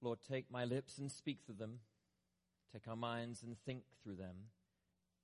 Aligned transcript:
Lord, 0.00 0.20
take 0.28 0.50
my 0.50 0.64
lips 0.64 0.98
and 0.98 1.10
speak 1.10 1.38
through 1.44 1.56
them. 1.56 1.80
Take 2.72 2.86
our 2.86 2.96
minds 2.96 3.42
and 3.42 3.56
think 3.64 3.82
through 4.02 4.16
them. 4.16 4.36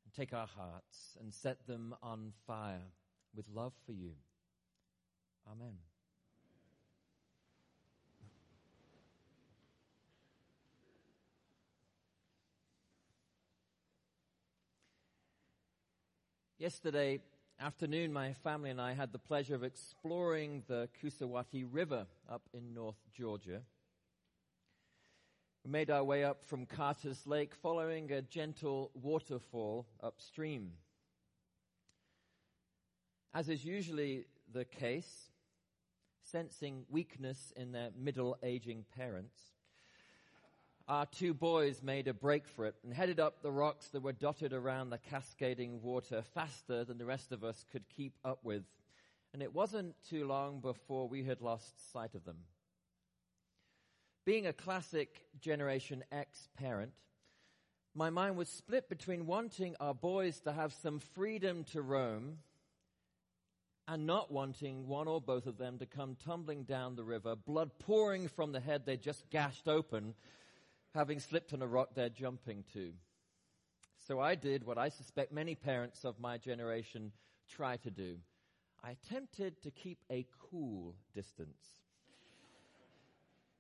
And 0.05 0.13
take 0.15 0.33
our 0.33 0.47
hearts 0.47 1.17
and 1.21 1.33
set 1.33 1.67
them 1.67 1.95
on 2.03 2.33
fire 2.47 2.91
with 3.35 3.49
love 3.49 3.73
for 3.87 3.93
you. 3.93 4.13
Amen. 5.51 5.75
Yesterday 16.59 17.21
afternoon, 17.61 18.13
my 18.13 18.33
family 18.33 18.71
and 18.71 18.81
I 18.81 18.95
had 18.95 19.13
the 19.13 19.19
pleasure 19.19 19.55
of 19.55 19.63
exploring 19.63 20.63
the 20.67 20.89
Coosawattee 21.03 21.67
River 21.71 22.07
up 22.29 22.43
in 22.55 22.73
North 22.73 22.97
Georgia. 23.15 23.61
We 25.65 25.71
made 25.71 25.89
our 25.91 26.05
way 26.05 26.25
up 26.25 26.45
from 26.45 26.67
Carter's 26.67 27.27
Lake 27.27 27.55
following 27.55 28.13
a 28.13 28.21
gentle 28.21 28.91
waterfall 28.93 29.87
upstream. 30.03 30.73
As 33.33 33.49
is 33.49 33.65
usually 33.65 34.27
the 34.53 34.67
case, 34.67 35.31
sensing 36.23 36.85
weakness 36.91 37.51
in 37.57 37.73
their 37.73 37.89
middle 37.99 38.37
aging 38.43 38.85
parents, 38.95 39.39
our 40.87 41.07
two 41.07 41.33
boys 41.33 41.83
made 41.83 42.09
a 42.09 42.15
break 42.15 42.47
for 42.47 42.67
it 42.67 42.75
and 42.85 42.93
headed 42.93 43.19
up 43.19 43.41
the 43.41 43.51
rocks 43.51 43.89
that 43.89 44.03
were 44.03 44.13
dotted 44.13 44.53
around 44.53 44.91
the 44.91 44.99
cascading 44.99 45.81
water 45.81 46.23
faster 46.35 46.85
than 46.85 46.99
the 46.99 47.07
rest 47.07 47.33
of 47.33 47.43
us 47.43 47.65
could 47.73 47.89
keep 47.89 48.13
up 48.23 48.41
with. 48.45 48.65
And 49.33 49.43
it 49.43 49.55
wasn't 49.55 49.95
too 50.11 50.27
long 50.27 50.61
before 50.61 51.09
we 51.09 51.25
had 51.25 51.41
lost 51.41 51.91
sight 51.91 52.15
of 52.15 52.27
them. 52.27 52.37
Being 54.25 54.47
a 54.47 54.55
classic 54.55 55.27
Generation 55.39 56.03
X 56.11 56.49
parent, 56.57 56.93
my 57.95 58.09
mind 58.09 58.37
was 58.37 58.49
split 58.49 58.89
between 58.89 59.27
wanting 59.27 59.77
our 59.81 59.95
boys 59.95 60.41
to 60.41 60.53
have 60.53 60.73
some 60.73 60.99
freedom 60.99 61.65
to 61.73 61.83
roam 61.83 62.39
and 63.87 64.07
not 64.07 64.33
wanting 64.33 64.89
one 64.89 65.09
or 65.09 65.21
both 65.21 65.47
of 65.47 65.59
them 65.59 65.79
to 65.79 65.85
come 65.85 66.17
tumbling 66.25 66.63
down 66.63 66.97
the 66.97 67.05
river, 67.05 67.37
blood 67.37 67.71
pouring 67.79 68.29
from 68.29 68.53
the 68.53 68.61
head 68.61 68.87
they 68.87 68.97
just 68.97 69.29
gashed 69.29 69.69
open, 69.69 70.15
having 70.95 71.21
slipped 71.21 71.53
on 71.53 71.61
a 71.61 71.67
rock 71.67 71.91
they're 71.95 72.09
jumping 72.09 72.65
to. 72.73 72.95
So 74.09 74.21
I 74.21 74.37
did 74.37 74.65
what 74.65 74.79
I 74.79 74.89
suspect 74.89 75.33
many 75.33 75.55
parents 75.55 76.03
of 76.03 76.19
my 76.19 76.39
generation 76.39 77.13
try 77.51 77.77
to 77.77 77.91
do. 77.91 78.17
I 78.83 78.93
attempted 78.93 79.61
to 79.63 79.71
keep 79.71 79.99
a 80.11 80.27
cool 80.51 80.95
distance 81.15 81.61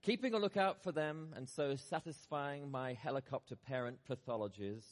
keeping 0.04 0.34
a 0.34 0.38
lookout 0.38 0.82
for 0.82 0.92
them 0.92 1.32
and 1.34 1.48
so 1.48 1.74
satisfying 1.76 2.70
my 2.70 2.92
helicopter 2.92 3.56
parent 3.56 3.98
pathologies, 4.08 4.84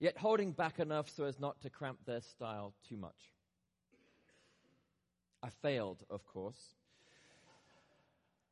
yet 0.00 0.18
holding 0.18 0.52
back 0.52 0.78
enough 0.78 1.08
so 1.08 1.24
as 1.24 1.40
not 1.40 1.60
to 1.62 1.70
cramp 1.70 1.98
their 2.04 2.20
style 2.20 2.74
too 2.86 2.96
much. 2.96 3.32
I 5.42 5.48
failed, 5.48 6.04
of 6.10 6.26
course. 6.26 6.74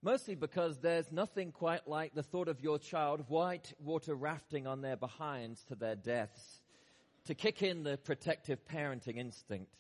Mostly 0.03 0.35
because 0.35 0.79
there's 0.79 1.13
nothing 1.13 1.53
quite 1.53 1.87
like 1.87 2.15
the 2.15 2.23
thought 2.23 2.49
of 2.49 2.63
your 2.63 2.79
child 2.79 3.25
white 3.29 3.75
water 3.79 4.15
rafting 4.15 4.67
on 4.67 4.81
their 4.81 4.97
behinds 4.97 5.63
to 5.65 5.75
their 5.75 5.97
deaths 5.97 6.63
to 7.27 7.35
kick 7.35 7.63
in 7.63 7.83
the 7.83 7.99
protective 7.99 8.61
parenting 8.67 9.19
instinct. 9.19 9.73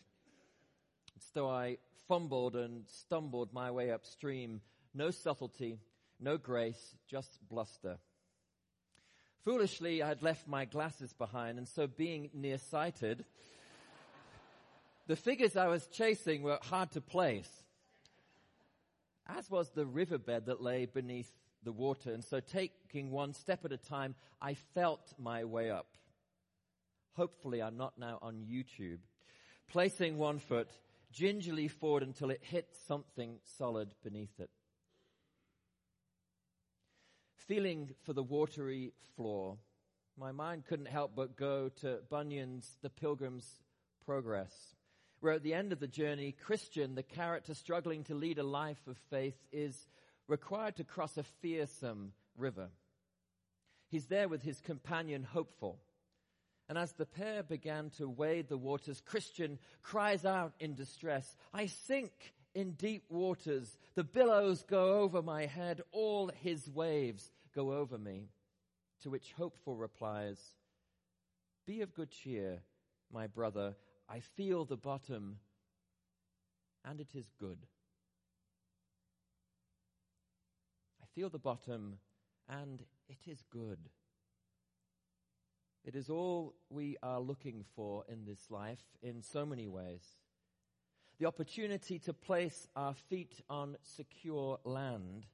So 1.32 1.48
I 1.48 1.78
fumbled 2.06 2.54
and 2.54 2.84
stumbled 2.86 3.54
my 3.54 3.70
way 3.70 3.92
upstream 3.92 4.60
no 4.96 5.10
subtlety, 5.10 5.78
no 6.18 6.38
grace, 6.38 6.96
just 7.06 7.38
bluster. 7.48 7.98
Foolishly, 9.44 10.02
I 10.02 10.08
had 10.08 10.22
left 10.22 10.48
my 10.48 10.64
glasses 10.64 11.12
behind, 11.12 11.58
and 11.58 11.68
so 11.68 11.86
being 11.86 12.30
nearsighted, 12.32 13.24
the 15.06 15.16
figures 15.16 15.56
I 15.56 15.68
was 15.68 15.86
chasing 15.86 16.42
were 16.42 16.58
hard 16.62 16.90
to 16.92 17.00
place, 17.00 17.50
as 19.28 19.50
was 19.50 19.70
the 19.70 19.86
riverbed 19.86 20.46
that 20.46 20.62
lay 20.62 20.86
beneath 20.86 21.30
the 21.62 21.72
water. 21.72 22.12
And 22.12 22.24
so 22.24 22.40
taking 22.40 23.10
one 23.10 23.34
step 23.34 23.64
at 23.64 23.72
a 23.72 23.76
time, 23.76 24.14
I 24.40 24.54
felt 24.54 25.12
my 25.18 25.44
way 25.44 25.70
up. 25.70 25.86
Hopefully 27.14 27.62
I'm 27.62 27.76
not 27.76 27.98
now 27.98 28.18
on 28.22 28.46
YouTube. 28.48 28.98
Placing 29.68 30.16
one 30.16 30.38
foot 30.38 30.70
gingerly 31.12 31.68
forward 31.68 32.02
until 32.02 32.30
it 32.30 32.40
hit 32.42 32.68
something 32.86 33.38
solid 33.44 33.88
beneath 34.02 34.38
it 34.38 34.50
feeling 37.46 37.90
for 38.02 38.12
the 38.12 38.22
watery 38.22 38.92
floor, 39.16 39.56
my 40.18 40.32
mind 40.32 40.64
couldn't 40.66 40.88
help 40.88 41.12
but 41.14 41.36
go 41.36 41.68
to 41.80 41.98
Bunyan's 42.10 42.76
The 42.82 42.90
Pilgrim's 42.90 43.60
Progress, 44.04 44.74
where 45.20 45.34
at 45.34 45.42
the 45.42 45.54
end 45.54 45.72
of 45.72 45.80
the 45.80 45.86
journey, 45.86 46.32
Christian, 46.32 46.94
the 46.94 47.02
character 47.02 47.54
struggling 47.54 48.04
to 48.04 48.14
lead 48.14 48.38
a 48.38 48.42
life 48.42 48.86
of 48.86 48.96
faith, 49.10 49.36
is 49.52 49.88
required 50.28 50.76
to 50.76 50.84
cross 50.84 51.16
a 51.16 51.22
fearsome 51.22 52.12
river. 52.36 52.68
He's 53.88 54.06
there 54.06 54.28
with 54.28 54.42
his 54.42 54.60
companion, 54.60 55.22
Hopeful. 55.22 55.78
And 56.68 56.76
as 56.76 56.92
the 56.92 57.06
pair 57.06 57.44
began 57.44 57.90
to 57.90 58.08
wade 58.08 58.48
the 58.48 58.58
waters, 58.58 59.00
Christian 59.04 59.58
cries 59.82 60.24
out 60.24 60.54
in 60.58 60.74
distress, 60.74 61.36
I 61.54 61.66
sink 61.66 62.34
in 62.56 62.72
deep 62.72 63.04
waters. 63.08 63.78
The 63.94 64.02
billows 64.02 64.64
go 64.68 65.00
over 65.00 65.22
my 65.22 65.46
head. 65.46 65.82
All 65.92 66.30
his 66.42 66.68
waves 66.68 67.30
go 67.56 67.72
over 67.72 67.98
me. 67.98 68.28
To 69.02 69.10
which 69.10 69.32
Hopeful 69.32 69.76
replies, 69.76 70.38
Be 71.66 71.80
of 71.80 71.94
good 71.94 72.10
cheer, 72.10 72.60
my 73.12 73.26
brother. 73.26 73.74
I 74.08 74.20
feel 74.20 74.64
the 74.64 74.76
bottom, 74.76 75.38
and 76.84 77.00
it 77.00 77.14
is 77.14 77.30
good. 77.40 77.58
I 81.02 81.06
feel 81.14 81.28
the 81.28 81.38
bottom, 81.38 81.98
and 82.48 82.82
it 83.08 83.18
is 83.26 83.42
good. 83.50 83.78
It 85.84 85.96
is 85.96 86.10
all 86.10 86.54
we 86.70 86.96
are 87.02 87.20
looking 87.20 87.64
for 87.74 88.04
in 88.08 88.24
this 88.24 88.50
life 88.50 88.84
in 89.02 89.22
so 89.22 89.46
many 89.46 89.66
ways 89.66 90.02
the 91.18 91.26
opportunity 91.26 91.98
to 91.98 92.12
place 92.12 92.68
our 92.76 92.92
feet 92.92 93.40
on 93.48 93.76
secure 93.82 94.58
land, 94.64 95.24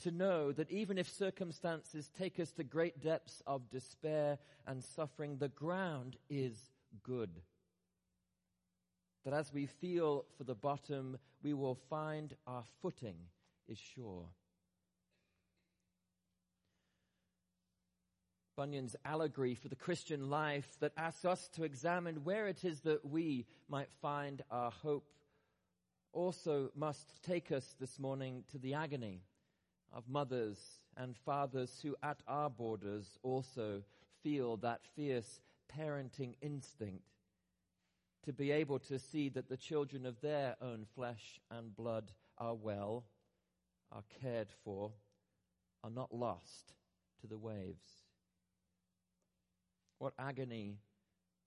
to 0.00 0.10
know 0.10 0.52
that 0.52 0.70
even 0.70 0.98
if 0.98 1.08
circumstances 1.08 2.10
take 2.18 2.40
us 2.40 2.50
to 2.52 2.64
great 2.64 3.00
depths 3.00 3.42
of 3.46 3.70
despair 3.70 4.38
and 4.66 4.82
suffering, 4.82 5.36
the 5.38 5.48
ground 5.48 6.16
is 6.28 6.70
good. 7.02 7.30
That 9.24 9.34
as 9.34 9.52
we 9.52 9.66
feel 9.66 10.24
for 10.36 10.44
the 10.44 10.54
bottom, 10.54 11.18
we 11.42 11.54
will 11.54 11.76
find 11.88 12.34
our 12.46 12.64
footing 12.80 13.16
is 13.68 13.78
sure. 13.78 14.26
Bunyan's 18.56 18.96
allegory 19.04 19.54
for 19.54 19.68
the 19.68 19.76
Christian 19.76 20.28
life 20.28 20.76
that 20.80 20.92
asks 20.96 21.24
us 21.24 21.48
to 21.54 21.64
examine 21.64 22.24
where 22.24 22.48
it 22.48 22.64
is 22.64 22.80
that 22.80 23.04
we 23.04 23.46
might 23.68 23.90
find 24.02 24.42
our 24.50 24.70
hope 24.70 25.06
also 26.12 26.70
must 26.76 27.22
take 27.22 27.50
us 27.50 27.74
this 27.80 27.98
morning 27.98 28.44
to 28.50 28.58
the 28.58 28.74
agony 28.74 29.22
of 29.92 30.08
mothers 30.08 30.58
and 30.96 31.16
fathers 31.16 31.80
who 31.82 31.96
at 32.02 32.20
our 32.26 32.50
borders 32.50 33.18
also 33.22 33.82
feel 34.22 34.56
that 34.58 34.80
fierce 34.94 35.40
parenting 35.76 36.34
instinct 36.40 37.04
to 38.24 38.32
be 38.32 38.50
able 38.50 38.78
to 38.78 38.98
see 38.98 39.28
that 39.28 39.48
the 39.48 39.56
children 39.56 40.06
of 40.06 40.20
their 40.20 40.54
own 40.62 40.86
flesh 40.94 41.40
and 41.50 41.74
blood 41.74 42.12
are 42.38 42.54
well, 42.54 43.04
are 43.90 44.04
cared 44.22 44.48
for, 44.64 44.92
are 45.82 45.90
not 45.90 46.14
lost 46.14 46.74
to 47.20 47.26
the 47.26 47.38
waves. 47.38 48.04
What 49.98 50.14
agony 50.18 50.78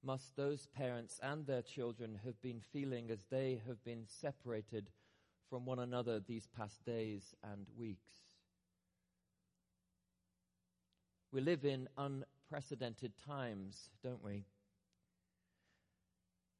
must 0.04 0.36
those 0.36 0.68
parents 0.68 1.20
and 1.24 1.46
their 1.46 1.62
children 1.62 2.20
have 2.26 2.42
been 2.42 2.62
feeling 2.74 3.10
as 3.10 3.26
they 3.30 3.62
have 3.68 3.84
been 3.84 4.04
separated 4.06 4.90
from 5.50 5.66
one 5.66 5.80
another 5.80 6.20
these 6.20 6.48
past 6.58 6.84
days 6.86 7.34
and 7.44 7.66
weeks? 7.78 8.25
We 11.36 11.42
live 11.42 11.66
in 11.66 11.90
unprecedented 11.98 13.12
times, 13.28 13.90
don't 14.02 14.24
we? 14.24 14.46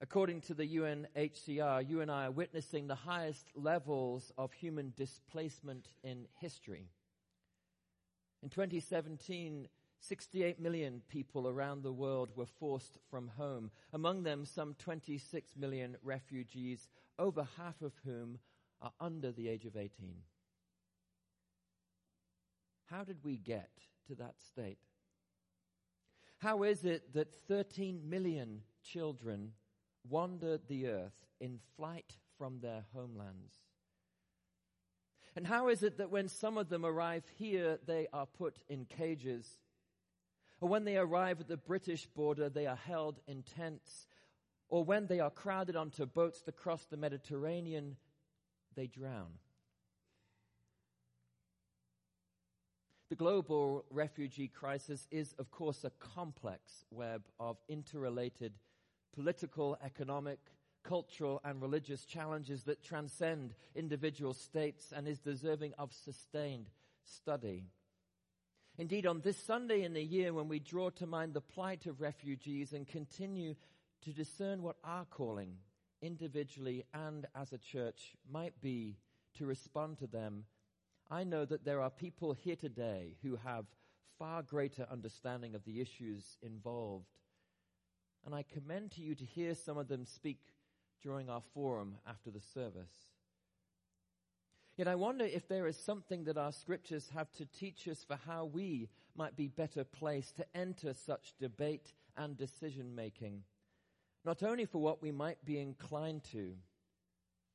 According 0.02 0.42
to 0.42 0.54
the 0.54 0.68
UNHCR, 0.68 1.88
you 1.88 2.02
and 2.02 2.12
I 2.12 2.26
are 2.26 2.32
witnessing 2.32 2.86
the 2.86 2.94
highest 2.94 3.48
levels 3.56 4.34
of 4.38 4.52
human 4.52 4.92
displacement 4.98 5.88
in 6.04 6.28
history. 6.42 6.90
In 8.44 8.50
2017, 8.50 9.70
68 10.02 10.60
million 10.60 11.02
people 11.08 11.48
around 11.48 11.82
the 11.82 11.94
world 11.94 12.32
were 12.36 12.46
forced 12.46 12.98
from 13.10 13.30
home. 13.30 13.72
Among 13.94 14.24
them, 14.24 14.46
some 14.46 14.76
26 14.78 15.56
million 15.56 15.96
refugees, 16.04 16.90
over 17.18 17.48
half 17.56 17.82
of 17.82 17.94
whom 18.04 18.40
are 18.82 18.92
under 19.00 19.32
the 19.32 19.48
age 19.48 19.64
of 19.64 19.78
18. 19.78 20.18
how 22.90 23.04
did 23.04 23.18
we 23.24 23.38
get 23.38 23.70
to 24.08 24.16
that 24.16 24.36
state? 24.40 24.78
How 26.40 26.64
is 26.64 26.86
it 26.86 27.14
that 27.14 27.34
13 27.48 28.10
million 28.10 28.62
children 28.84 29.54
wandered 30.08 30.68
the 30.68 30.88
earth 30.88 31.26
in 31.40 31.60
flight 31.76 32.18
from 32.38 32.60
their 32.60 32.86
homelands? 32.94 33.54
And 35.36 35.46
how 35.46 35.68
is 35.68 35.84
it 35.84 35.98
that 35.98 36.12
when 36.12 36.30
some 36.30 36.58
of 36.58 36.70
them 36.70 36.86
arrive 36.86 37.24
here, 37.38 37.80
they 37.86 38.08
are 38.14 38.26
put 38.26 38.60
in 38.70 38.86
cages? 38.86 39.60
Or 40.62 40.70
when 40.70 40.86
they 40.86 40.98
arrive 40.98 41.42
at 41.42 41.48
the 41.48 41.58
British 41.58 42.06
border, 42.06 42.48
they 42.50 42.68
are 42.68 42.78
held 42.78 43.20
in 43.28 43.44
tents? 43.44 44.08
Or 44.70 44.84
when 44.84 45.08
they 45.08 45.20
are 45.20 45.30
crowded 45.30 45.76
onto 45.76 46.06
boats 46.06 46.42
to 46.44 46.52
cross 46.52 46.86
the 46.86 46.98
Mediterranean, 46.98 47.98
they 48.76 48.88
drown? 48.88 49.40
The 53.10 53.16
global 53.16 53.86
refugee 53.92 54.48
crisis 54.48 55.08
is, 55.12 55.34
of 55.38 55.52
course, 55.52 55.84
a 55.84 55.92
complex 55.92 56.86
web 56.90 57.24
of 57.40 57.58
interrelated 57.68 58.54
political, 59.14 59.78
economic, 59.84 60.40
cultural, 60.84 61.40
and 61.44 61.62
religious 61.62 62.04
challenges 62.06 62.64
that 62.64 62.84
transcend 62.84 63.54
individual 63.76 64.34
states 64.34 64.92
and 64.96 65.08
is 65.08 65.20
deserving 65.20 65.74
of 65.78 65.94
sustained 65.94 66.68
study. 67.04 67.66
Indeed, 68.78 69.06
on 69.06 69.22
this 69.22 69.38
Sunday 69.38 69.84
in 69.84 69.94
the 69.94 70.04
year 70.04 70.34
when 70.34 70.48
we 70.48 70.60
draw 70.60 70.90
to 70.92 71.06
mind 71.06 71.34
the 71.34 71.42
plight 71.42 71.86
of 71.86 72.02
refugees 72.02 72.74
and 72.74 72.88
continue 72.88 73.56
to 74.02 74.10
discern 74.12 74.64
what 74.64 74.78
our 74.84 75.06
calling, 75.06 75.58
individually 76.02 76.86
and 76.94 77.26
as 77.36 77.54
a 77.54 77.58
church, 77.58 78.16
might 78.30 78.60
be 78.62 78.98
to 79.38 79.46
respond 79.46 80.00
to 80.00 80.08
them 80.08 80.44
I 81.10 81.24
know 81.24 81.46
that 81.46 81.66
there 81.66 81.82
are 81.82 81.90
people 81.90 82.34
here 82.34 82.56
today 82.56 83.16
who 83.22 83.36
have 83.36 83.66
far 84.18 84.42
greater 84.42 84.88
understanding 84.92 85.54
of 85.54 85.64
the 85.64 85.80
issues 85.80 86.38
involved. 86.42 87.20
And 88.26 88.34
I 88.34 88.44
commend 88.44 88.92
to 88.92 89.02
you 89.02 89.14
to 89.16 89.26
hear 89.26 89.54
some 89.54 89.78
of 89.78 89.88
them 89.88 90.06
speak 90.06 90.40
during 91.04 91.30
our 91.30 91.44
forum 91.54 91.98
after 92.08 92.32
the 92.32 92.40
service. 92.40 93.12
Yet 94.78 94.88
I 94.88 94.96
wonder 94.96 95.26
if 95.26 95.48
there 95.48 95.68
is 95.68 95.78
something 95.78 96.24
that 96.24 96.38
our 96.38 96.52
scriptures 96.52 97.12
have 97.14 97.32
to 97.34 97.46
teach 97.46 97.88
us 97.88 98.04
for 98.04 98.18
how 98.26 98.46
we 98.46 98.90
might 99.16 99.36
be 99.36 99.48
better 99.48 99.84
placed 99.84 100.36
to 100.38 100.46
enter 100.56 100.94
such 100.94 101.34
debate 101.40 101.94
and 102.18 102.36
decision 102.36 102.96
making, 102.96 103.44
not 104.26 104.44
only 104.44 104.66
for 104.66 104.82
what 104.82 105.02
we 105.02 105.12
might 105.12 105.44
be 105.46 105.60
inclined 105.60 106.24
to, 106.32 106.56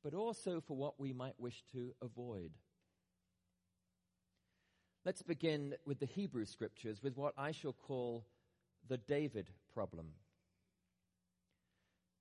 but 0.03 0.13
also 0.13 0.61
for 0.61 0.75
what 0.75 0.99
we 0.99 1.13
might 1.13 1.39
wish 1.39 1.63
to 1.73 1.93
avoid. 2.01 2.51
Let's 5.03 5.23
begin 5.23 5.73
with 5.83 5.99
the 5.99 6.05
Hebrew 6.05 6.45
scriptures, 6.45 7.01
with 7.01 7.17
what 7.17 7.33
I 7.35 7.53
shall 7.53 7.73
call 7.73 8.27
the 8.87 8.97
David 8.97 9.49
problem. 9.73 10.09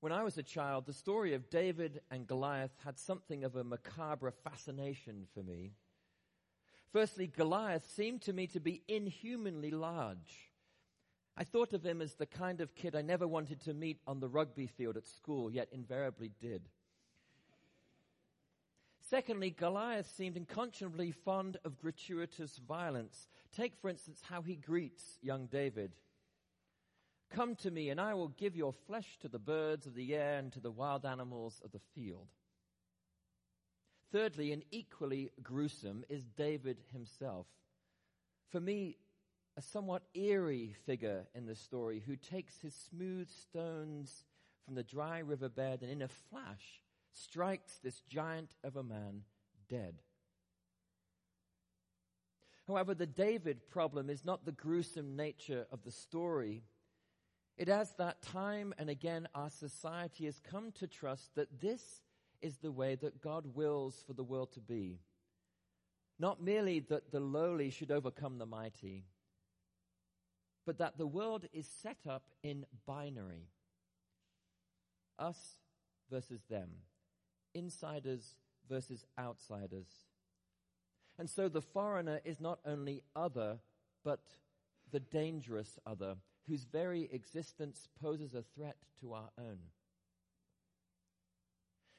When 0.00 0.12
I 0.12 0.23
was 0.23 0.38
a 0.38 0.43
child, 0.43 0.87
the 0.87 0.94
story 0.94 1.35
of 1.35 1.50
David 1.50 2.00
and 2.11 2.27
Goliath 2.27 2.75
had 2.82 2.99
something 2.99 3.44
of 3.44 3.55
a 3.55 3.65
macabre 3.65 4.31
fascination 4.31 5.27
for 5.35 5.43
me. 5.43 5.73
Firstly, 6.91 7.27
Goliath 7.27 7.87
seemed 7.94 8.23
to 8.23 8.32
me 8.32 8.47
to 8.47 8.61
be 8.61 8.82
inhumanly 8.88 9.71
large. 9.71 10.50
I 11.37 11.44
thought 11.44 11.75
of 11.75 11.85
him 11.85 12.00
as 12.00 12.15
the 12.15 12.25
kind 12.25 12.62
of 12.62 12.75
kid 12.75 12.97
I 12.97 13.03
never 13.03 13.29
wanted 13.29 13.61
to 13.62 13.75
meet 13.75 14.00
on 14.06 14.21
the 14.21 14.29
rugby 14.29 14.67
field 14.67 14.97
at 14.97 15.06
school, 15.06 15.50
yet 15.50 15.69
invariably 15.71 16.31
did. 16.41 16.71
Secondly, 19.10 19.50
Goliath 19.50 20.08
seemed 20.16 20.36
unconscionably 20.36 21.10
fond 21.10 21.56
of 21.64 21.80
gratuitous 21.80 22.58
violence. 22.58 23.26
Take, 23.52 23.74
for 23.76 23.90
instance, 23.90 24.22
how 24.30 24.40
he 24.40 24.54
greets 24.54 25.18
young 25.20 25.46
David. 25.46 25.96
Come 27.28 27.56
to 27.56 27.72
me, 27.72 27.90
and 27.90 28.00
I 28.00 28.14
will 28.14 28.28
give 28.28 28.54
your 28.54 28.72
flesh 28.72 29.18
to 29.18 29.28
the 29.28 29.40
birds 29.40 29.84
of 29.84 29.96
the 29.96 30.14
air 30.14 30.38
and 30.38 30.52
to 30.52 30.60
the 30.60 30.70
wild 30.70 31.04
animals 31.04 31.60
of 31.64 31.72
the 31.72 31.80
field. 31.92 32.28
Thirdly, 34.12 34.52
and 34.52 34.62
equally 34.70 35.32
gruesome, 35.42 36.04
is 36.08 36.22
David 36.36 36.78
himself. 36.92 37.48
For 38.52 38.60
me, 38.60 38.96
a 39.56 39.62
somewhat 39.62 40.04
eerie 40.14 40.76
figure 40.86 41.26
in 41.34 41.46
the 41.46 41.56
story 41.56 42.00
who 42.06 42.14
takes 42.14 42.60
his 42.60 42.76
smooth 42.88 43.28
stones 43.28 44.24
from 44.64 44.76
the 44.76 44.84
dry 44.84 45.18
riverbed 45.18 45.82
and 45.82 45.90
in 45.90 46.02
a 46.02 46.08
flash 46.08 46.80
strikes 47.12 47.78
this 47.82 48.00
giant 48.08 48.54
of 48.64 48.76
a 48.76 48.82
man 48.82 49.22
dead. 49.68 50.02
However, 52.66 52.94
the 52.94 53.06
David 53.06 53.68
problem 53.68 54.08
is 54.08 54.24
not 54.24 54.44
the 54.44 54.52
gruesome 54.52 55.16
nature 55.16 55.66
of 55.72 55.82
the 55.82 55.90
story. 55.90 56.62
It 57.56 57.68
has 57.68 57.92
that 57.98 58.22
time 58.22 58.72
and 58.78 58.88
again 58.88 59.28
our 59.34 59.50
society 59.50 60.26
has 60.26 60.40
come 60.40 60.72
to 60.72 60.86
trust 60.86 61.34
that 61.34 61.60
this 61.60 62.02
is 62.40 62.58
the 62.58 62.72
way 62.72 62.94
that 62.94 63.20
God 63.20 63.54
wills 63.54 64.02
for 64.06 64.12
the 64.12 64.24
world 64.24 64.52
to 64.52 64.60
be. 64.60 65.00
Not 66.18 66.42
merely 66.42 66.80
that 66.80 67.10
the 67.10 67.20
lowly 67.20 67.70
should 67.70 67.90
overcome 67.90 68.38
the 68.38 68.46
mighty, 68.46 69.04
but 70.64 70.78
that 70.78 70.96
the 70.96 71.06
world 71.06 71.46
is 71.52 71.66
set 71.66 72.06
up 72.08 72.24
in 72.42 72.66
binary. 72.86 73.48
Us 75.18 75.56
versus 76.10 76.42
them 76.48 76.68
insiders 77.55 78.35
versus 78.69 79.05
outsiders. 79.19 79.88
And 81.19 81.29
so 81.29 81.49
the 81.49 81.61
foreigner 81.61 82.20
is 82.25 82.41
not 82.41 82.61
only 82.64 83.02
other, 83.14 83.58
but 84.05 84.20
the 84.91 85.00
dangerous 85.00 85.79
other, 85.87 86.17
whose 86.49 86.64
very 86.64 87.08
existence 87.12 87.88
poses 88.00 88.35
a 88.35 88.43
threat 88.55 88.76
to 89.00 89.12
our 89.12 89.31
own. 89.38 89.58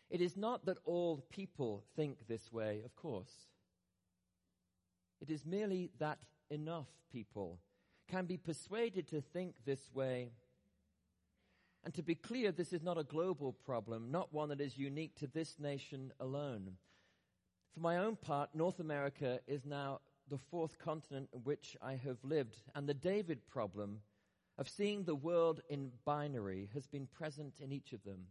It 0.09 0.21
is 0.21 0.35
not 0.35 0.65
that 0.65 0.77
all 0.83 1.23
people 1.29 1.83
think 1.95 2.27
this 2.27 2.51
way, 2.51 2.81
of 2.83 2.95
course. 2.95 3.31
It 5.21 5.29
is 5.29 5.45
merely 5.45 5.91
that 5.99 6.19
enough 6.49 6.89
people 7.11 7.59
can 8.09 8.25
be 8.25 8.37
persuaded 8.37 9.07
to 9.07 9.21
think 9.21 9.55
this 9.65 9.89
way 9.93 10.31
and 11.83 11.93
to 11.95 12.03
be 12.03 12.15
clear, 12.15 12.51
this 12.51 12.73
is 12.73 12.83
not 12.83 12.97
a 12.97 13.03
global 13.03 13.53
problem, 13.53 14.11
not 14.11 14.33
one 14.33 14.49
that 14.49 14.61
is 14.61 14.77
unique 14.77 15.15
to 15.15 15.27
this 15.27 15.55
nation 15.59 16.13
alone. 16.19 16.73
For 17.73 17.79
my 17.79 17.97
own 17.97 18.17
part, 18.17 18.53
North 18.53 18.79
America 18.79 19.39
is 19.47 19.65
now 19.65 20.01
the 20.29 20.37
fourth 20.37 20.77
continent 20.77 21.29
in 21.33 21.39
which 21.39 21.75
I 21.81 21.95
have 21.95 22.17
lived, 22.23 22.57
and 22.75 22.87
the 22.87 22.93
David 22.93 23.47
problem 23.47 23.99
of 24.57 24.69
seeing 24.69 25.03
the 25.03 25.15
world 25.15 25.61
in 25.69 25.91
binary 26.05 26.69
has 26.73 26.85
been 26.85 27.07
present 27.07 27.55
in 27.59 27.71
each 27.71 27.93
of 27.93 28.03
them. 28.03 28.27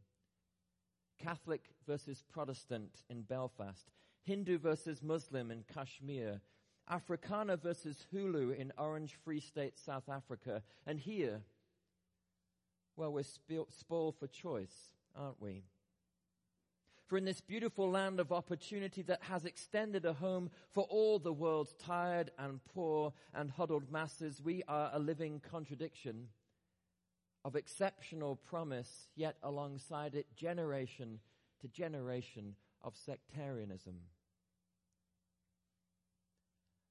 Catholic 1.18 1.62
versus 1.86 2.22
Protestant 2.32 3.02
in 3.10 3.22
Belfast, 3.22 3.90
Hindu 4.22 4.58
versus 4.58 5.02
Muslim 5.02 5.50
in 5.50 5.64
Kashmir, 5.74 6.40
Afrikaner 6.90 7.60
versus 7.60 8.06
Zulu 8.10 8.50
in 8.50 8.72
Orange 8.78 9.16
Free 9.24 9.40
State, 9.40 9.78
South 9.78 10.08
Africa, 10.08 10.62
and 10.86 10.98
here, 10.98 11.40
well, 13.00 13.12
we're 13.14 13.24
spoiled 13.70 14.14
for 14.18 14.26
choice, 14.26 14.92
aren't 15.16 15.40
we? 15.40 15.62
For 17.06 17.16
in 17.16 17.24
this 17.24 17.40
beautiful 17.40 17.90
land 17.90 18.20
of 18.20 18.30
opportunity 18.30 19.00
that 19.04 19.22
has 19.22 19.46
extended 19.46 20.04
a 20.04 20.12
home 20.12 20.50
for 20.68 20.84
all 20.84 21.18
the 21.18 21.32
world's 21.32 21.72
tired 21.82 22.30
and 22.38 22.62
poor 22.62 23.14
and 23.32 23.50
huddled 23.50 23.90
masses, 23.90 24.42
we 24.44 24.62
are 24.68 24.90
a 24.92 24.98
living 24.98 25.40
contradiction 25.50 26.28
of 27.42 27.56
exceptional 27.56 28.36
promise, 28.36 29.08
yet 29.16 29.36
alongside 29.42 30.14
it, 30.14 30.26
generation 30.36 31.20
to 31.62 31.68
generation 31.68 32.54
of 32.82 32.94
sectarianism. 32.98 33.94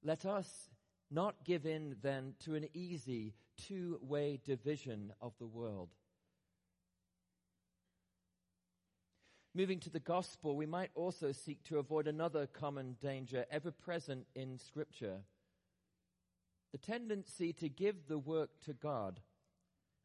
Let 0.03 0.25
us 0.25 0.71
not 1.11 1.43
give 1.43 1.67
in 1.67 1.97
then 2.01 2.33
to 2.45 2.55
an 2.55 2.67
easy 2.73 3.35
two 3.67 3.99
way 4.01 4.39
division 4.43 5.13
of 5.21 5.33
the 5.37 5.45
world. 5.45 5.89
Moving 9.55 9.79
to 9.79 9.89
the 9.89 9.99
gospel, 9.99 10.55
we 10.55 10.67
might 10.67 10.91
also 10.93 11.31
seek 11.31 11.63
to 11.63 11.79
avoid 11.79 12.07
another 12.07 12.45
common 12.45 12.97
danger 13.01 13.45
ever 13.49 13.71
present 13.71 14.25
in 14.35 14.57
Scripture 14.57 15.21
the 16.71 16.77
tendency 16.77 17.51
to 17.53 17.67
give 17.67 18.07
the 18.07 18.19
work 18.19 18.51
to 18.63 18.73
God 18.73 19.19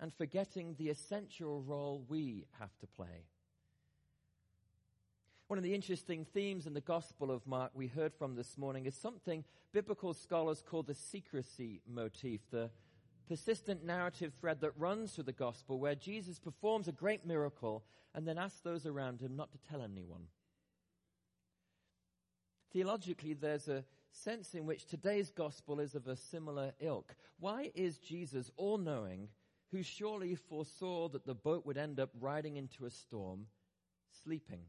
and 0.01 0.13
forgetting 0.15 0.75
the 0.79 0.89
essential 0.89 1.61
role 1.61 2.03
we 2.09 2.47
have 2.59 2.75
to 2.79 2.87
play. 2.87 3.27
One 5.49 5.59
of 5.59 5.63
the 5.63 5.75
interesting 5.75 6.25
themes 6.25 6.67
in 6.67 6.73
the 6.73 6.81
Gospel 6.81 7.31
of 7.31 7.47
Mark 7.47 7.73
we 7.75 7.87
heard 7.87 8.15
from 8.15 8.35
this 8.35 8.57
morning 8.57 8.87
is 8.87 8.95
something 8.95 9.45
biblical 9.73 10.15
scholars 10.15 10.63
call 10.67 10.83
the 10.83 10.95
secrecy 10.95 11.83
motif, 11.87 12.41
the 12.51 12.71
persistent 13.29 13.85
narrative 13.85 14.33
thread 14.41 14.61
that 14.61 14.79
runs 14.79 15.13
through 15.13 15.25
the 15.25 15.33
Gospel 15.33 15.79
where 15.79 15.95
Jesus 15.95 16.39
performs 16.39 16.89
a 16.89 16.93
great 16.93 17.27
miracle 17.27 17.85
and 18.15 18.27
then 18.27 18.39
asks 18.39 18.61
those 18.61 18.87
around 18.87 19.21
him 19.21 19.37
not 19.37 19.53
to 19.53 19.59
tell 19.59 19.83
anyone. 19.83 20.27
Theologically, 22.73 23.35
there's 23.35 23.69
a 23.69 23.85
sense 24.11 24.55
in 24.55 24.67
which 24.67 24.87
today's 24.87 25.31
gospel 25.31 25.81
is 25.81 25.95
of 25.95 26.07
a 26.07 26.17
similar 26.17 26.73
ilk. 26.81 27.15
Why 27.39 27.71
is 27.75 27.99
Jesus 27.99 28.51
all 28.57 28.79
knowing, 28.79 29.29
who 29.71 29.83
surely 29.83 30.35
foresaw 30.35 31.09
that 31.09 31.27
the 31.27 31.35
boat 31.35 31.67
would 31.67 31.77
end 31.77 32.01
up 32.01 32.11
riding 32.21 32.57
into 32.57 32.85
a 32.85 32.91
storm, 32.91 33.47
sleeping? 34.23 34.63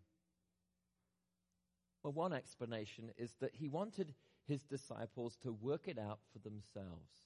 Well, 2.04 2.14
one 2.14 2.34
explanation 2.34 3.12
is 3.18 3.34
that 3.40 3.56
he 3.56 3.68
wanted 3.68 4.14
his 4.48 4.64
disciples 4.64 5.38
to 5.42 5.52
work 5.52 5.88
it 5.88 5.98
out 5.98 6.20
for 6.32 6.40
themselves. 6.40 7.25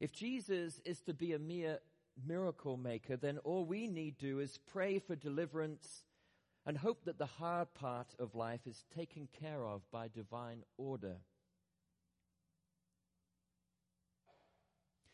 If 0.00 0.12
Jesus 0.12 0.80
is 0.84 1.00
to 1.02 1.14
be 1.14 1.34
a 1.34 1.38
mere 1.38 1.78
miracle 2.26 2.76
maker, 2.76 3.16
then 3.16 3.38
all 3.38 3.64
we 3.64 3.86
need 3.86 4.18
do 4.18 4.40
is 4.40 4.58
pray 4.72 4.98
for 4.98 5.14
deliverance 5.14 6.04
and 6.66 6.78
hope 6.78 7.04
that 7.04 7.18
the 7.18 7.26
hard 7.26 7.72
part 7.74 8.14
of 8.18 8.34
life 8.34 8.66
is 8.66 8.84
taken 8.94 9.28
care 9.38 9.64
of 9.64 9.82
by 9.90 10.08
divine 10.08 10.62
order. 10.78 11.16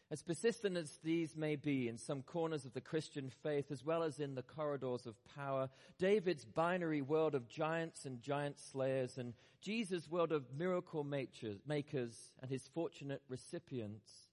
As 0.08 0.22
persistent 0.22 0.76
as 0.76 0.98
these 1.02 1.36
may 1.36 1.56
be 1.56 1.88
in 1.88 1.98
some 1.98 2.22
corners 2.22 2.64
of 2.64 2.72
the 2.72 2.80
Christian 2.80 3.28
faith, 3.42 3.72
as 3.72 3.84
well 3.84 4.04
as 4.04 4.20
in 4.20 4.36
the 4.36 4.42
corridors 4.42 5.04
of 5.04 5.16
power, 5.34 5.68
David's 5.98 6.44
binary 6.44 7.02
world 7.02 7.34
of 7.34 7.48
giants 7.48 8.04
and 8.04 8.22
giant 8.22 8.60
slayers, 8.60 9.18
and 9.18 9.34
Jesus' 9.60 10.08
world 10.08 10.30
of 10.30 10.44
miracle 10.56 11.02
makers 11.02 12.32
and 12.40 12.50
his 12.50 12.68
fortunate 12.72 13.22
recipients, 13.28 14.25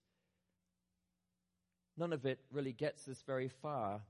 none 1.97 2.13
of 2.13 2.25
it 2.25 2.39
really 2.51 2.73
gets 2.73 3.07
us 3.07 3.23
very 3.25 3.47
far 3.47 4.01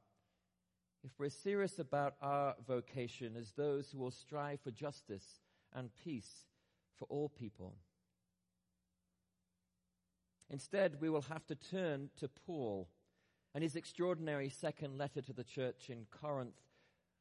if 1.04 1.12
we're 1.20 1.30
serious 1.30 1.80
about 1.80 2.16
our 2.22 2.56
vocation 2.66 3.36
as 3.36 3.52
those 3.52 3.90
who 3.92 4.00
will 4.00 4.12
strive 4.12 4.62
for 4.62 4.72
justice 4.72 5.42
and 5.74 5.90
peace 6.04 6.46
for 6.98 7.06
all 7.10 7.28
people. 7.28 7.76
Instead, 10.50 11.02
we 11.02 11.10
will 11.10 11.24
have 11.24 11.46
to 11.48 11.56
turn 11.56 12.10
to 12.18 12.30
Paul 12.30 12.88
and 13.54 13.64
his 13.64 13.76
extraordinary 13.76 14.50
second 14.50 14.98
letter 14.98 15.22
to 15.22 15.34
the 15.34 15.44
church 15.44 15.90
in 15.90 16.06
Corinth, 16.10 16.56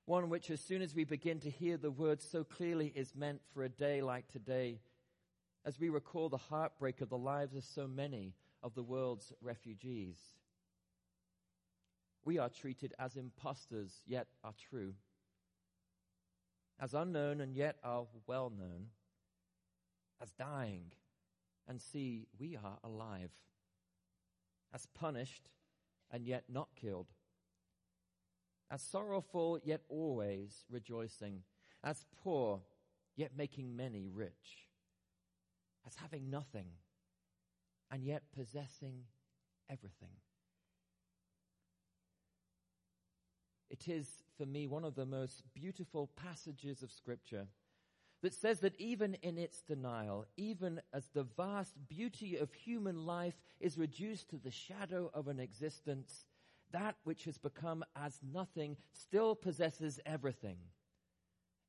one 0.06 0.28
which, 0.28 0.50
as 0.50 0.60
soon 0.60 0.82
as 0.82 0.94
we 0.94 1.04
begin 1.04 1.40
to 1.40 1.50
hear 1.50 1.76
the 1.76 1.90
words 1.90 2.26
so 2.28 2.44
clearly, 2.44 2.92
is 2.94 3.16
meant 3.16 3.40
for 3.52 3.64
a 3.64 3.68
day 3.68 4.00
like 4.00 4.28
today, 4.28 4.80
as 5.64 5.80
we 5.80 5.88
recall 5.88 6.28
the 6.28 6.36
heartbreak 6.36 7.00
of 7.00 7.08
the 7.08 7.18
lives 7.18 7.56
of 7.56 7.64
so 7.64 7.86
many 7.88 8.34
of 8.62 8.74
the 8.74 8.82
world's 8.82 9.32
refugees 9.40 10.18
we 12.24 12.38
are 12.38 12.48
treated 12.48 12.94
as 12.98 13.16
impostors, 13.16 14.02
yet 14.06 14.26
are 14.44 14.54
true, 14.70 14.94
as 16.80 16.94
unknown 16.94 17.40
and 17.40 17.54
yet 17.54 17.76
are 17.82 18.06
well 18.26 18.50
known, 18.50 18.86
as 20.20 20.32
dying, 20.32 20.92
and 21.68 21.80
see 21.80 22.26
we 22.38 22.56
are 22.56 22.78
alive, 22.84 23.30
as 24.74 24.86
punished 24.94 25.50
and 26.10 26.26
yet 26.26 26.44
not 26.48 26.68
killed, 26.80 27.08
as 28.70 28.82
sorrowful 28.82 29.58
yet 29.64 29.82
always 29.88 30.64
rejoicing, 30.70 31.42
as 31.84 32.06
poor 32.22 32.60
yet 33.16 33.32
making 33.36 33.76
many 33.76 34.08
rich, 34.08 34.68
as 35.86 35.96
having 35.96 36.30
nothing 36.30 36.66
and 37.90 38.04
yet 38.04 38.22
possessing 38.34 39.02
everything. 39.68 40.16
It 43.72 43.88
is, 43.88 44.06
for 44.36 44.44
me, 44.44 44.66
one 44.66 44.84
of 44.84 44.94
the 44.94 45.06
most 45.06 45.44
beautiful 45.54 46.10
passages 46.14 46.82
of 46.82 46.92
Scripture 46.92 47.46
that 48.22 48.34
says 48.34 48.60
that 48.60 48.78
even 48.78 49.14
in 49.22 49.38
its 49.38 49.62
denial, 49.62 50.26
even 50.36 50.82
as 50.92 51.08
the 51.08 51.24
vast 51.24 51.74
beauty 51.88 52.36
of 52.36 52.52
human 52.52 53.06
life 53.06 53.40
is 53.60 53.78
reduced 53.78 54.28
to 54.28 54.36
the 54.36 54.50
shadow 54.50 55.10
of 55.14 55.26
an 55.26 55.40
existence, 55.40 56.26
that 56.70 56.96
which 57.04 57.24
has 57.24 57.38
become 57.38 57.82
as 57.96 58.20
nothing 58.22 58.76
still 58.92 59.34
possesses 59.34 59.98
everything 60.04 60.58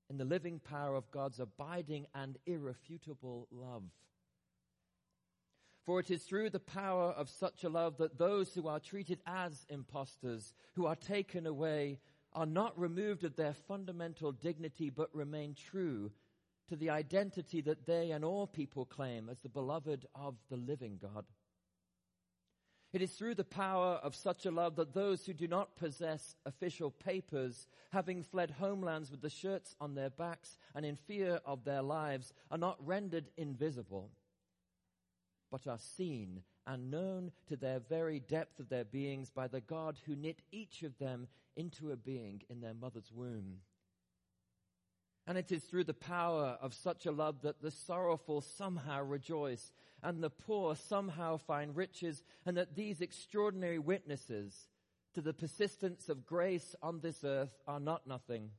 in 0.09 0.17
the 0.17 0.25
living 0.25 0.59
power 0.59 0.95
of 0.95 1.09
God's 1.09 1.39
abiding 1.39 2.07
and 2.13 2.37
irrefutable 2.45 3.47
love. 3.49 3.83
For 5.85 5.99
it 5.99 6.09
is 6.09 6.23
through 6.23 6.49
the 6.49 6.59
power 6.59 7.11
of 7.11 7.29
such 7.29 7.63
a 7.63 7.69
love 7.69 7.97
that 7.97 8.17
those 8.17 8.53
who 8.53 8.67
are 8.67 8.79
treated 8.79 9.19
as 9.27 9.65
impostors, 9.69 10.53
who 10.75 10.85
are 10.85 10.95
taken 10.95 11.45
away, 11.45 11.99
are 12.31 12.45
not 12.45 12.79
removed 12.79 13.25
of 13.25 13.35
their 13.35 13.53
fundamental 13.53 14.31
dignity, 14.31 14.89
but 14.89 15.13
remain 15.13 15.55
true 15.55 16.11
to 16.69 16.77
the 16.77 16.89
identity 16.89 17.59
that 17.61 17.85
they 17.85 18.11
and 18.11 18.23
all 18.23 18.47
people 18.47 18.85
claim 18.85 19.29
as 19.29 19.41
the 19.41 19.49
beloved 19.49 20.05
of 20.15 20.35
the 20.49 20.55
living 20.55 20.97
God. 21.01 21.25
It 22.93 23.01
is 23.01 23.11
through 23.13 23.35
the 23.35 23.43
power 23.43 23.99
of 24.03 24.15
such 24.15 24.45
a 24.45 24.51
love 24.51 24.75
that 24.75 24.93
those 24.93 25.25
who 25.25 25.33
do 25.33 25.47
not 25.47 25.75
possess 25.75 26.35
official 26.45 26.91
papers, 26.91 27.67
having 27.91 28.23
fled 28.23 28.51
homelands 28.51 29.11
with 29.11 29.21
the 29.21 29.31
shirts 29.31 29.75
on 29.81 29.95
their 29.95 30.11
backs 30.11 30.57
and 30.75 30.85
in 30.85 30.95
fear 30.95 31.41
of 31.45 31.65
their 31.65 31.81
lives, 31.81 32.33
are 32.51 32.57
not 32.57 32.77
rendered 32.85 33.31
invisible 33.35 34.11
but 35.53 35.67
are 35.67 35.77
seen 35.77 36.41
and 36.65 36.89
known 36.89 37.31
to 37.47 37.55
their 37.55 37.79
very 37.79 38.19
depth 38.19 38.59
of 38.59 38.69
their 38.69 38.83
beings 38.83 39.29
by 39.29 39.47
the 39.47 39.61
God 39.61 39.99
who 40.03 40.15
knit 40.15 40.41
each 40.51 40.81
of 40.81 40.97
them 40.97 41.27
into 41.55 41.91
a 41.91 41.95
being 41.95 42.41
in 42.49 42.59
their 42.59 42.73
mother's 42.73 43.11
womb. 43.13 43.57
And 45.27 45.37
it 45.37 45.51
is 45.51 45.63
through 45.63 45.83
the 45.83 45.93
power 45.93 46.57
of 46.59 46.73
such 46.73 47.05
a 47.05 47.11
love 47.11 47.43
that 47.43 47.61
the 47.61 47.69
sorrowful 47.69 48.41
somehow 48.41 49.03
rejoice 49.03 49.71
and 50.01 50.23
the 50.23 50.31
poor 50.31 50.75
somehow 50.75 51.37
find 51.37 51.75
riches 51.75 52.23
and 52.47 52.57
that 52.57 52.75
these 52.75 52.99
extraordinary 52.99 53.77
witnesses 53.77 54.69
to 55.13 55.21
the 55.21 55.33
persistence 55.35 56.09
of 56.09 56.25
grace 56.25 56.75
on 56.81 56.99
this 57.01 57.23
earth 57.23 57.59
are 57.67 57.79
not 57.79 58.07
nothing 58.07 58.49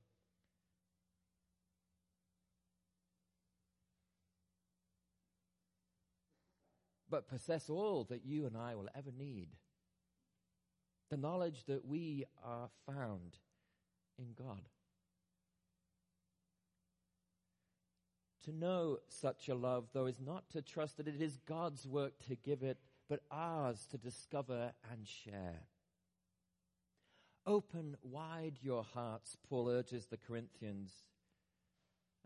but 7.15 7.29
possess 7.29 7.71
all 7.71 8.03
that 8.11 8.27
you 8.27 8.45
and 8.45 8.57
I 8.57 8.75
will 8.75 8.89
ever 8.93 9.13
need. 9.17 9.47
The 11.11 11.17
knowledge 11.17 11.63
that 11.69 11.85
we 11.87 12.25
are 12.45 12.71
found 12.89 13.37
in 14.19 14.35
God. 14.37 14.63
To 18.47 18.53
know 18.53 18.99
such 19.09 19.49
a 19.49 19.55
love, 19.55 19.91
though, 19.93 20.07
is 20.07 20.21
not 20.21 20.51
to 20.51 20.61
trust 20.61 20.97
that 20.97 21.07
it 21.07 21.23
is 21.23 21.39
God's 21.47 21.87
work 21.87 22.15
to 22.27 22.35
give 22.35 22.65
it, 22.65 22.79
but 23.09 23.21
ours 23.31 23.87
to 23.93 23.97
discover 23.97 24.73
and 24.91 25.07
share. 25.07 25.61
Open 27.47 27.97
wide 28.03 28.59
your 28.61 28.83
hearts, 28.83 29.37
Paul 29.49 29.69
urges 29.69 30.07
the 30.07 30.17
Corinthians, 30.17 30.91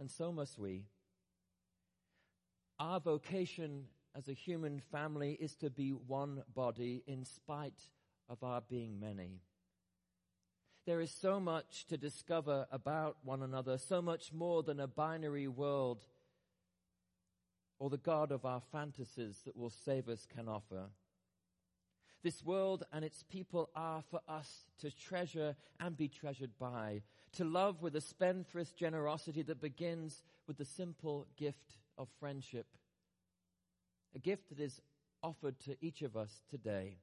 and 0.01 0.11
so 0.11 0.33
must 0.33 0.59
we. 0.59 0.87
Our 2.81 3.01
vocation 3.01 3.85
as 4.17 4.29
a 4.29 4.33
human 4.33 4.81
family 4.93 5.37
is 5.41 5.55
to 5.57 5.71
be 5.71 5.91
one 5.91 6.43
body 6.55 7.03
in 7.07 7.25
spite 7.25 7.83
of 8.29 8.43
our 8.43 8.61
being 8.61 8.99
many. 8.99 9.41
There 10.87 11.01
is 11.01 11.11
so 11.11 11.39
much 11.39 11.87
to 11.89 11.99
discover 11.99 12.67
about 12.73 13.19
one 13.23 13.43
another, 13.43 13.77
so 13.77 14.01
much 14.01 14.33
more 14.33 14.63
than 14.63 14.81
a 14.81 14.87
binary 14.87 15.47
world 15.47 16.03
or 17.79 17.91
the 17.91 17.99
God 17.99 18.33
of 18.33 18.45
our 18.45 18.63
fantasies 18.73 19.43
that 19.45 19.57
will 19.57 19.71
save 19.71 20.09
us 20.09 20.27
can 20.27 20.49
offer. 20.49 20.87
This 22.23 22.43
world 22.43 22.85
and 22.91 23.05
its 23.05 23.23
people 23.23 23.69
are 23.77 24.03
for 24.11 24.21
us 24.27 24.65
to 24.81 24.91
treasure 24.91 25.55
and 25.79 25.97
be 25.97 26.09
treasured 26.09 26.59
by, 26.59 27.03
to 27.33 27.45
love 27.45 27.83
with 27.83 27.95
a 27.95 28.01
spendthrift 28.01 28.75
generosity 28.75 29.43
that 29.43 29.61
begins 29.61 30.23
with 30.47 30.57
the 30.57 30.65
simple 30.65 31.27
gift 31.37 31.77
of 31.97 32.09
friendship 32.19 32.78
a 34.15 34.19
gift 34.19 34.49
that 34.49 34.61
is 34.61 34.81
offered 35.23 35.59
to 35.61 35.77
each 35.81 36.03
of 36.03 36.17
us 36.17 36.43
today. 36.51 36.99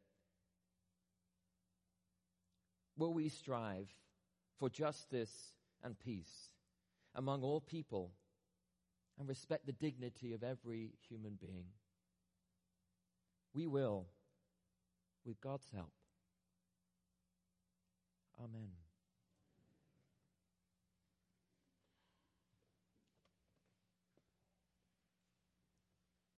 Will 2.98 3.14
we 3.14 3.30
strive 3.30 3.90
for 4.58 4.70
justice 4.70 5.52
and 5.84 6.00
peace 6.00 6.50
among 7.14 7.44
all 7.44 7.60
people 7.60 8.12
and 9.20 9.28
respect 9.28 9.66
the 9.66 9.74
dignity 9.74 10.34
of 10.34 10.44
every 10.44 10.94
human 11.10 11.38
being? 11.40 11.66
We 13.54 13.68
will, 13.68 14.08
with 15.26 15.40
God's 15.42 15.70
help. 15.74 15.92
Amen. 18.40 18.85